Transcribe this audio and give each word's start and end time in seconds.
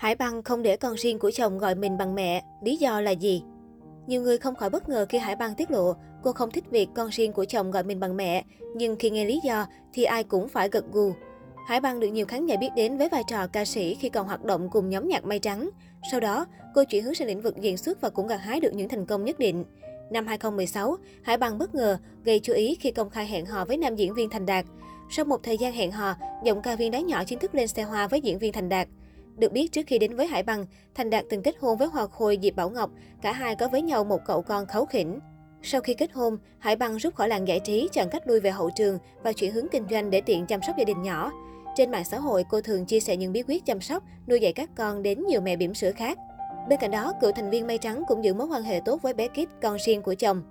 Hải 0.00 0.14
Băng 0.14 0.42
không 0.42 0.62
để 0.62 0.76
con 0.76 0.94
riêng 0.94 1.18
của 1.18 1.30
chồng 1.30 1.58
gọi 1.58 1.74
mình 1.74 1.98
bằng 1.98 2.14
mẹ, 2.14 2.42
lý 2.62 2.76
do 2.76 3.00
là 3.00 3.10
gì? 3.10 3.42
Nhiều 4.06 4.22
người 4.22 4.38
không 4.38 4.54
khỏi 4.54 4.70
bất 4.70 4.88
ngờ 4.88 5.06
khi 5.08 5.18
Hải 5.18 5.36
Băng 5.36 5.54
tiết 5.54 5.70
lộ 5.70 5.94
cô 6.22 6.32
không 6.32 6.50
thích 6.50 6.64
việc 6.70 6.88
con 6.94 7.08
riêng 7.08 7.32
của 7.32 7.44
chồng 7.44 7.70
gọi 7.70 7.82
mình 7.82 8.00
bằng 8.00 8.16
mẹ, 8.16 8.44
nhưng 8.76 8.96
khi 8.96 9.10
nghe 9.10 9.24
lý 9.24 9.40
do 9.44 9.66
thì 9.92 10.04
ai 10.04 10.24
cũng 10.24 10.48
phải 10.48 10.68
gật 10.68 10.92
gù. 10.92 11.12
Hải 11.68 11.80
Băng 11.80 12.00
được 12.00 12.08
nhiều 12.08 12.26
khán 12.26 12.46
giả 12.46 12.56
biết 12.56 12.68
đến 12.76 12.98
với 12.98 13.08
vai 13.08 13.22
trò 13.28 13.46
ca 13.46 13.64
sĩ 13.64 13.94
khi 13.94 14.08
còn 14.08 14.26
hoạt 14.26 14.44
động 14.44 14.68
cùng 14.70 14.88
nhóm 14.88 15.08
nhạc 15.08 15.24
Mây 15.24 15.38
Trắng. 15.38 15.70
Sau 16.10 16.20
đó, 16.20 16.46
cô 16.74 16.84
chuyển 16.84 17.04
hướng 17.04 17.14
sang 17.14 17.28
lĩnh 17.28 17.42
vực 17.42 17.56
diễn 17.60 17.76
xuất 17.76 18.00
và 18.00 18.10
cũng 18.10 18.26
gặt 18.26 18.40
hái 18.40 18.60
được 18.60 18.74
những 18.74 18.88
thành 18.88 19.06
công 19.06 19.24
nhất 19.24 19.38
định. 19.38 19.64
Năm 20.10 20.26
2016, 20.26 20.96
Hải 21.22 21.36
Băng 21.36 21.58
bất 21.58 21.74
ngờ 21.74 21.98
gây 22.24 22.40
chú 22.40 22.52
ý 22.52 22.76
khi 22.80 22.90
công 22.90 23.10
khai 23.10 23.26
hẹn 23.26 23.46
hò 23.46 23.64
với 23.64 23.76
nam 23.76 23.96
diễn 23.96 24.14
viên 24.14 24.30
Thành 24.30 24.46
Đạt. 24.46 24.64
Sau 25.10 25.24
một 25.24 25.42
thời 25.42 25.58
gian 25.58 25.72
hẹn 25.72 25.92
hò, 25.92 26.14
giọng 26.44 26.62
ca 26.62 26.76
viên 26.76 26.90
đá 26.90 27.00
nhỏ 27.00 27.24
chính 27.26 27.38
thức 27.38 27.54
lên 27.54 27.68
xe 27.68 27.82
hoa 27.82 28.06
với 28.06 28.20
diễn 28.20 28.38
viên 28.38 28.52
Thành 28.52 28.68
Đạt. 28.68 28.88
Được 29.40 29.52
biết 29.52 29.72
trước 29.72 29.86
khi 29.86 29.98
đến 29.98 30.16
với 30.16 30.26
Hải 30.26 30.42
Bằng, 30.42 30.66
Thành 30.94 31.10
Đạt 31.10 31.24
từng 31.30 31.42
kết 31.42 31.54
hôn 31.60 31.78
với 31.78 31.88
Hoa 31.88 32.06
Khôi 32.06 32.38
Diệp 32.42 32.56
Bảo 32.56 32.70
Ngọc, 32.70 32.90
cả 33.22 33.32
hai 33.32 33.56
có 33.56 33.68
với 33.68 33.82
nhau 33.82 34.04
một 34.04 34.20
cậu 34.26 34.42
con 34.42 34.66
kháu 34.66 34.86
khỉnh. 34.86 35.18
Sau 35.62 35.80
khi 35.80 35.94
kết 35.94 36.12
hôn, 36.12 36.38
Hải 36.58 36.76
Bằng 36.76 36.96
rút 36.96 37.14
khỏi 37.14 37.28
làng 37.28 37.48
giải 37.48 37.60
trí, 37.60 37.88
chọn 37.92 38.08
cách 38.10 38.26
lui 38.26 38.40
về 38.40 38.50
hậu 38.50 38.70
trường 38.70 38.98
và 39.22 39.32
chuyển 39.32 39.52
hướng 39.52 39.66
kinh 39.72 39.84
doanh 39.90 40.10
để 40.10 40.20
tiện 40.20 40.46
chăm 40.46 40.62
sóc 40.62 40.76
gia 40.78 40.84
đình 40.84 41.02
nhỏ. 41.02 41.32
Trên 41.76 41.90
mạng 41.90 42.04
xã 42.04 42.18
hội, 42.18 42.44
cô 42.50 42.60
thường 42.60 42.84
chia 42.84 43.00
sẻ 43.00 43.16
những 43.16 43.32
bí 43.32 43.42
quyết 43.48 43.66
chăm 43.66 43.80
sóc, 43.80 44.02
nuôi 44.28 44.40
dạy 44.40 44.52
các 44.52 44.70
con 44.76 45.02
đến 45.02 45.26
nhiều 45.26 45.40
mẹ 45.40 45.56
bỉm 45.56 45.74
sữa 45.74 45.92
khác. 45.96 46.18
Bên 46.68 46.78
cạnh 46.80 46.90
đó, 46.90 47.12
cựu 47.20 47.32
thành 47.32 47.50
viên 47.50 47.66
Mây 47.66 47.78
Trắng 47.78 48.02
cũng 48.08 48.24
giữ 48.24 48.34
mối 48.34 48.46
quan 48.46 48.62
hệ 48.62 48.80
tốt 48.84 49.02
với 49.02 49.14
bé 49.14 49.28
Kit, 49.28 49.48
con 49.62 49.76
riêng 49.86 50.02
của 50.02 50.14
chồng. 50.14 50.42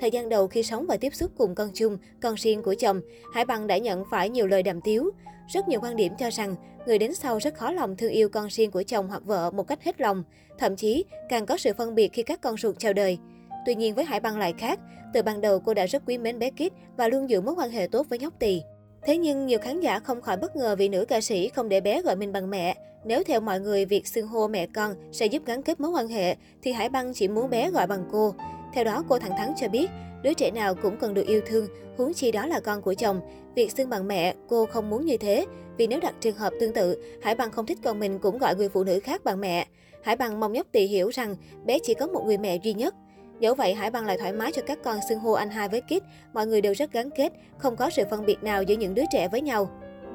Thời 0.00 0.10
gian 0.10 0.28
đầu 0.28 0.46
khi 0.46 0.62
sống 0.62 0.86
và 0.86 0.96
tiếp 0.96 1.14
xúc 1.14 1.30
cùng 1.36 1.54
con 1.54 1.70
chung, 1.74 1.98
con 2.22 2.34
riêng 2.34 2.62
của 2.62 2.74
chồng, 2.78 3.00
Hải 3.34 3.44
Bằng 3.44 3.66
đã 3.66 3.78
nhận 3.78 4.04
phải 4.10 4.28
nhiều 4.28 4.46
lời 4.46 4.62
đàm 4.62 4.80
tiếu. 4.80 5.10
Rất 5.48 5.68
nhiều 5.68 5.80
quan 5.80 5.96
điểm 5.96 6.12
cho 6.18 6.30
rằng 6.30 6.54
người 6.86 6.98
đến 6.98 7.14
sau 7.14 7.38
rất 7.38 7.54
khó 7.54 7.70
lòng 7.70 7.96
thương 7.96 8.10
yêu 8.10 8.28
con 8.28 8.46
riêng 8.50 8.70
của 8.70 8.82
chồng 8.82 9.08
hoặc 9.08 9.22
vợ 9.24 9.50
một 9.50 9.68
cách 9.68 9.84
hết 9.84 10.00
lòng, 10.00 10.24
thậm 10.58 10.76
chí 10.76 11.04
càng 11.28 11.46
có 11.46 11.56
sự 11.56 11.72
phân 11.78 11.94
biệt 11.94 12.12
khi 12.12 12.22
các 12.22 12.40
con 12.40 12.56
ruột 12.56 12.78
chào 12.78 12.92
đời. 12.92 13.18
Tuy 13.66 13.74
nhiên 13.74 13.94
với 13.94 14.04
Hải 14.04 14.20
Băng 14.20 14.38
lại 14.38 14.54
khác, 14.58 14.80
từ 15.14 15.22
ban 15.22 15.40
đầu 15.40 15.60
cô 15.60 15.74
đã 15.74 15.86
rất 15.86 16.02
quý 16.06 16.18
mến 16.18 16.38
bé 16.38 16.50
Kit 16.50 16.72
và 16.96 17.08
luôn 17.08 17.30
giữ 17.30 17.40
mối 17.40 17.54
quan 17.54 17.70
hệ 17.70 17.86
tốt 17.86 18.06
với 18.08 18.18
nhóc 18.18 18.34
tỳ. 18.38 18.62
Thế 19.02 19.18
nhưng 19.18 19.46
nhiều 19.46 19.58
khán 19.58 19.80
giả 19.80 19.98
không 19.98 20.20
khỏi 20.20 20.36
bất 20.36 20.56
ngờ 20.56 20.76
vì 20.78 20.88
nữ 20.88 21.04
ca 21.04 21.20
sĩ 21.20 21.48
không 21.48 21.68
để 21.68 21.80
bé 21.80 22.02
gọi 22.02 22.16
mình 22.16 22.32
bằng 22.32 22.50
mẹ. 22.50 22.74
Nếu 23.04 23.22
theo 23.24 23.40
mọi 23.40 23.60
người 23.60 23.84
việc 23.84 24.06
xưng 24.06 24.26
hô 24.26 24.48
mẹ 24.48 24.66
con 24.66 24.94
sẽ 25.12 25.26
giúp 25.26 25.42
gắn 25.46 25.62
kết 25.62 25.80
mối 25.80 25.90
quan 25.90 26.08
hệ, 26.08 26.36
thì 26.62 26.72
Hải 26.72 26.88
Băng 26.88 27.14
chỉ 27.14 27.28
muốn 27.28 27.50
bé 27.50 27.70
gọi 27.70 27.86
bằng 27.86 28.04
cô. 28.12 28.34
Theo 28.74 28.84
đó, 28.84 29.04
cô 29.08 29.18
thẳng 29.18 29.36
thắn 29.38 29.52
cho 29.56 29.68
biết, 29.68 29.90
đứa 30.22 30.32
trẻ 30.32 30.50
nào 30.50 30.74
cũng 30.74 30.96
cần 30.96 31.14
được 31.14 31.26
yêu 31.26 31.40
thương, 31.46 31.66
huống 31.96 32.14
chi 32.14 32.32
đó 32.32 32.46
là 32.46 32.60
con 32.60 32.82
của 32.82 32.94
chồng. 32.94 33.20
Việc 33.54 33.72
xưng 33.72 33.90
bằng 33.90 34.08
mẹ, 34.08 34.34
cô 34.48 34.66
không 34.66 34.90
muốn 34.90 35.06
như 35.06 35.16
thế. 35.16 35.46
Vì 35.76 35.86
nếu 35.86 36.00
đặt 36.00 36.14
trường 36.20 36.36
hợp 36.36 36.52
tương 36.60 36.72
tự, 36.72 37.02
Hải 37.22 37.34
Bằng 37.34 37.50
không 37.50 37.66
thích 37.66 37.78
con 37.84 37.98
mình 38.00 38.18
cũng 38.18 38.38
gọi 38.38 38.56
người 38.56 38.68
phụ 38.68 38.84
nữ 38.84 39.00
khác 39.00 39.24
bằng 39.24 39.40
mẹ. 39.40 39.66
Hải 40.02 40.16
Bằng 40.16 40.40
mong 40.40 40.52
nhóc 40.52 40.66
tỳ 40.72 40.84
hiểu 40.84 41.08
rằng 41.08 41.36
bé 41.64 41.78
chỉ 41.82 41.94
có 41.94 42.06
một 42.06 42.22
người 42.26 42.38
mẹ 42.38 42.56
duy 42.56 42.72
nhất. 42.72 42.94
Dẫu 43.40 43.54
vậy, 43.54 43.74
Hải 43.74 43.90
Bằng 43.90 44.06
lại 44.06 44.18
thoải 44.18 44.32
mái 44.32 44.52
cho 44.52 44.62
các 44.66 44.78
con 44.84 44.98
xưng 45.08 45.18
hô 45.18 45.32
anh 45.32 45.50
hai 45.50 45.68
với 45.68 45.80
Kit. 45.80 46.02
Mọi 46.32 46.46
người 46.46 46.60
đều 46.60 46.72
rất 46.74 46.92
gắn 46.92 47.10
kết, 47.10 47.32
không 47.58 47.76
có 47.76 47.90
sự 47.90 48.02
phân 48.10 48.26
biệt 48.26 48.42
nào 48.42 48.62
giữa 48.62 48.76
những 48.76 48.94
đứa 48.94 49.04
trẻ 49.12 49.28
với 49.28 49.40
nhau. 49.40 49.70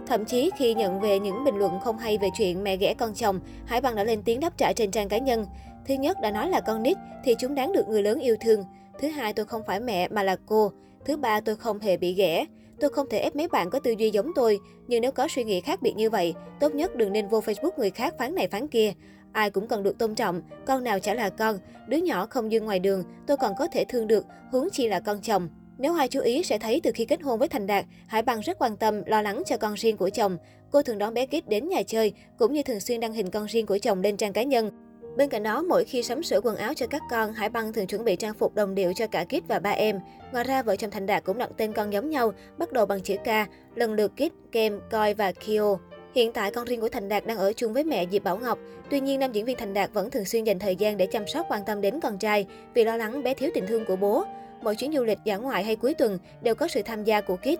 Thậm 0.07 0.25
chí 0.25 0.49
khi 0.57 0.73
nhận 0.73 0.99
về 0.99 1.19
những 1.19 1.43
bình 1.43 1.55
luận 1.55 1.79
không 1.83 1.97
hay 1.97 2.17
về 2.17 2.29
chuyện 2.37 2.63
mẹ 2.63 2.77
ghẻ 2.77 2.93
con 2.93 3.13
chồng, 3.13 3.39
Hải 3.65 3.81
Bằng 3.81 3.95
đã 3.95 4.03
lên 4.03 4.21
tiếng 4.23 4.39
đáp 4.39 4.57
trả 4.57 4.73
trên 4.73 4.91
trang 4.91 5.09
cá 5.09 5.17
nhân. 5.17 5.45
Thứ 5.87 5.93
nhất 5.93 6.17
đã 6.21 6.31
nói 6.31 6.49
là 6.49 6.61
con 6.61 6.83
nít 6.83 6.97
thì 7.23 7.35
chúng 7.39 7.55
đáng 7.55 7.73
được 7.73 7.87
người 7.87 8.03
lớn 8.03 8.19
yêu 8.19 8.35
thương. 8.41 8.63
Thứ 8.99 9.07
hai 9.07 9.33
tôi 9.33 9.45
không 9.45 9.61
phải 9.67 9.79
mẹ 9.79 10.07
mà 10.07 10.23
là 10.23 10.35
cô. 10.45 10.71
Thứ 11.05 11.17
ba 11.17 11.41
tôi 11.41 11.55
không 11.55 11.79
hề 11.79 11.97
bị 11.97 12.13
ghẻ. 12.13 12.45
Tôi 12.79 12.89
không 12.89 13.09
thể 13.09 13.19
ép 13.19 13.35
mấy 13.35 13.47
bạn 13.47 13.69
có 13.69 13.79
tư 13.79 13.91
duy 13.97 14.09
giống 14.09 14.31
tôi, 14.35 14.59
nhưng 14.87 15.01
nếu 15.01 15.11
có 15.11 15.27
suy 15.27 15.43
nghĩ 15.43 15.61
khác 15.61 15.81
biệt 15.81 15.93
như 15.95 16.09
vậy, 16.09 16.33
tốt 16.59 16.75
nhất 16.75 16.95
đừng 16.95 17.13
nên 17.13 17.27
vô 17.27 17.39
Facebook 17.39 17.71
người 17.77 17.89
khác 17.89 18.15
phán 18.17 18.35
này 18.35 18.47
phán 18.47 18.67
kia. 18.67 18.93
Ai 19.31 19.49
cũng 19.49 19.67
cần 19.67 19.83
được 19.83 19.97
tôn 19.97 20.15
trọng, 20.15 20.41
con 20.65 20.83
nào 20.83 20.99
chả 20.99 21.13
là 21.13 21.29
con, 21.29 21.57
đứa 21.87 21.97
nhỏ 21.97 22.25
không 22.25 22.51
dương 22.51 22.65
ngoài 22.65 22.79
đường, 22.79 23.03
tôi 23.27 23.37
còn 23.37 23.53
có 23.57 23.67
thể 23.67 23.85
thương 23.85 24.07
được, 24.07 24.25
huống 24.51 24.69
chi 24.69 24.87
là 24.87 24.99
con 24.99 25.21
chồng. 25.21 25.49
Nếu 25.77 25.93
ai 25.93 26.07
chú 26.07 26.19
ý 26.19 26.43
sẽ 26.43 26.59
thấy 26.59 26.79
từ 26.83 26.91
khi 26.95 27.05
kết 27.05 27.21
hôn 27.21 27.39
với 27.39 27.47
Thành 27.47 27.67
Đạt, 27.67 27.85
Hải 28.07 28.21
Bằng 28.21 28.39
rất 28.39 28.59
quan 28.59 28.77
tâm, 28.77 29.03
lo 29.05 29.21
lắng 29.21 29.43
cho 29.45 29.57
con 29.57 29.73
riêng 29.73 29.97
của 29.97 30.09
chồng. 30.09 30.37
Cô 30.71 30.81
thường 30.81 30.97
đón 30.97 31.13
bé 31.13 31.25
kít 31.25 31.49
đến 31.49 31.69
nhà 31.69 31.83
chơi, 31.87 32.13
cũng 32.37 32.53
như 32.53 32.63
thường 32.63 32.79
xuyên 32.79 32.99
đăng 32.99 33.13
hình 33.13 33.29
con 33.29 33.45
riêng 33.45 33.65
của 33.65 33.77
chồng 33.77 34.01
lên 34.01 34.17
trang 34.17 34.33
cá 34.33 34.43
nhân. 34.43 34.71
Bên 35.17 35.29
cạnh 35.29 35.43
đó, 35.43 35.61
mỗi 35.61 35.83
khi 35.83 36.03
sắm 36.03 36.23
sửa 36.23 36.41
quần 36.41 36.55
áo 36.55 36.73
cho 36.73 36.87
các 36.87 37.01
con, 37.09 37.33
Hải 37.33 37.49
Băng 37.49 37.73
thường 37.73 37.87
chuẩn 37.87 38.03
bị 38.03 38.15
trang 38.15 38.33
phục 38.33 38.55
đồng 38.55 38.75
điệu 38.75 38.93
cho 38.95 39.07
cả 39.07 39.25
Kit 39.25 39.47
và 39.47 39.59
ba 39.59 39.69
em. 39.69 39.99
Ngoài 40.31 40.43
ra, 40.43 40.63
vợ 40.63 40.75
chồng 40.75 40.91
Thành 40.91 41.05
Đạt 41.05 41.23
cũng 41.23 41.37
đặt 41.37 41.49
tên 41.57 41.73
con 41.73 41.93
giống 41.93 42.09
nhau, 42.09 42.33
bắt 42.57 42.71
đầu 42.71 42.85
bằng 42.85 43.01
chữ 43.01 43.15
K, 43.17 43.27
lần 43.75 43.93
lượt 43.93 44.11
Kit, 44.15 44.31
Kem, 44.51 44.79
Coi 44.91 45.13
và 45.13 45.31
Kyo. 45.31 45.77
Hiện 46.15 46.31
tại, 46.31 46.51
con 46.51 46.65
riêng 46.65 46.81
của 46.81 46.89
Thành 46.89 47.09
Đạt 47.09 47.25
đang 47.25 47.37
ở 47.37 47.53
chung 47.53 47.73
với 47.73 47.83
mẹ 47.83 48.05
Diệp 48.11 48.23
Bảo 48.23 48.37
Ngọc. 48.37 48.59
Tuy 48.89 48.99
nhiên, 48.99 49.19
nam 49.19 49.31
diễn 49.31 49.45
viên 49.45 49.57
Thành 49.57 49.73
Đạt 49.73 49.93
vẫn 49.93 50.11
thường 50.11 50.25
xuyên 50.25 50.43
dành 50.43 50.59
thời 50.59 50.75
gian 50.75 50.97
để 50.97 51.05
chăm 51.05 51.27
sóc 51.27 51.45
quan 51.49 51.61
tâm 51.65 51.81
đến 51.81 51.99
con 51.99 52.17
trai 52.17 52.45
vì 52.73 52.83
lo 52.83 52.97
lắng 52.97 53.23
bé 53.23 53.33
thiếu 53.33 53.49
tình 53.53 53.67
thương 53.67 53.85
của 53.85 53.95
bố. 53.95 54.23
Mỗi 54.61 54.75
chuyến 54.75 54.93
du 54.93 55.03
lịch 55.03 55.19
dã 55.25 55.37
ngoại 55.37 55.63
hay 55.63 55.75
cuối 55.75 55.93
tuần 55.93 56.19
đều 56.41 56.55
có 56.55 56.67
sự 56.67 56.81
tham 56.81 57.03
gia 57.03 57.21
của 57.21 57.35
Kit. 57.35 57.59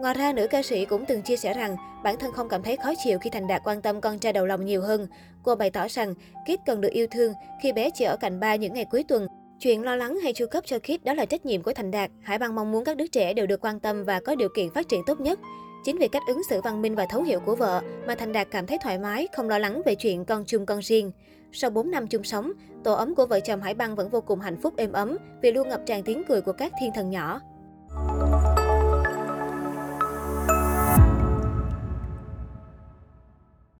Ngoài 0.00 0.14
ra, 0.14 0.32
nữ 0.32 0.46
ca 0.46 0.62
sĩ 0.62 0.84
cũng 0.84 1.04
từng 1.08 1.22
chia 1.22 1.36
sẻ 1.36 1.54
rằng 1.54 1.76
bản 2.04 2.18
thân 2.18 2.32
không 2.32 2.48
cảm 2.48 2.62
thấy 2.62 2.76
khó 2.76 2.92
chịu 3.04 3.18
khi 3.18 3.30
Thành 3.30 3.46
Đạt 3.46 3.62
quan 3.64 3.82
tâm 3.82 4.00
con 4.00 4.18
trai 4.18 4.32
đầu 4.32 4.46
lòng 4.46 4.64
nhiều 4.64 4.82
hơn. 4.82 5.06
Cô 5.42 5.54
bày 5.54 5.70
tỏ 5.70 5.86
rằng 5.88 6.14
Kit 6.44 6.60
cần 6.66 6.80
được 6.80 6.92
yêu 6.92 7.06
thương 7.10 7.32
khi 7.62 7.72
bé 7.72 7.90
chỉ 7.94 8.04
ở 8.04 8.16
cạnh 8.16 8.40
ba 8.40 8.54
những 8.54 8.74
ngày 8.74 8.84
cuối 8.84 9.04
tuần. 9.08 9.26
Chuyện 9.60 9.82
lo 9.82 9.96
lắng 9.96 10.18
hay 10.22 10.32
chu 10.32 10.46
cấp 10.46 10.64
cho 10.66 10.78
Kit 10.78 11.04
đó 11.04 11.14
là 11.14 11.24
trách 11.24 11.46
nhiệm 11.46 11.62
của 11.62 11.72
Thành 11.72 11.90
Đạt. 11.90 12.10
Hải 12.22 12.38
Băng 12.38 12.54
mong 12.54 12.72
muốn 12.72 12.84
các 12.84 12.96
đứa 12.96 13.06
trẻ 13.06 13.34
đều 13.34 13.46
được 13.46 13.60
quan 13.60 13.80
tâm 13.80 14.04
và 14.04 14.20
có 14.20 14.34
điều 14.34 14.48
kiện 14.56 14.70
phát 14.70 14.88
triển 14.88 15.00
tốt 15.06 15.20
nhất. 15.20 15.38
Chính 15.84 15.98
vì 15.98 16.08
cách 16.08 16.22
ứng 16.28 16.42
xử 16.50 16.60
văn 16.60 16.82
minh 16.82 16.94
và 16.94 17.06
thấu 17.10 17.22
hiểu 17.22 17.40
của 17.40 17.56
vợ 17.56 17.82
mà 18.06 18.14
Thành 18.14 18.32
Đạt 18.32 18.48
cảm 18.50 18.66
thấy 18.66 18.78
thoải 18.82 18.98
mái, 18.98 19.28
không 19.36 19.48
lo 19.48 19.58
lắng 19.58 19.82
về 19.86 19.94
chuyện 19.94 20.24
con 20.24 20.44
chung 20.46 20.66
con 20.66 20.78
riêng. 20.78 21.12
Sau 21.52 21.70
4 21.70 21.90
năm 21.90 22.06
chung 22.06 22.24
sống, 22.24 22.52
tổ 22.84 22.92
ấm 22.92 23.14
của 23.14 23.26
vợ 23.26 23.40
chồng 23.40 23.60
Hải 23.60 23.74
Băng 23.74 23.96
vẫn 23.96 24.08
vô 24.08 24.20
cùng 24.20 24.40
hạnh 24.40 24.60
phúc 24.62 24.74
êm 24.76 24.92
ấm 24.92 25.16
vì 25.42 25.52
luôn 25.52 25.68
ngập 25.68 25.80
tràn 25.86 26.02
tiếng 26.02 26.22
cười 26.28 26.40
của 26.40 26.52
các 26.52 26.72
thiên 26.80 26.90
thần 26.94 27.10
nhỏ. 27.10 27.40